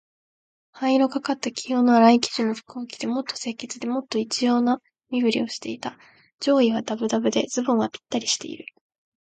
[0.71, 4.79] 灰色がかった黄色のあらい生地の服を着て、もっと清潔で、もっと一様な
[5.11, 5.95] 身なりをしていた。
[6.39, 8.65] 上衣はだぶだぶで、ズボンはぴったりしている。